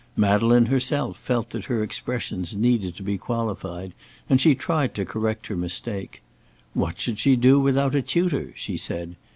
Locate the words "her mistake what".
5.45-6.99